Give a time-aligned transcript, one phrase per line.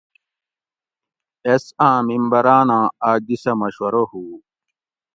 [1.47, 4.23] ایس آں ممبراناں اکدی سہ مشورہ ہُو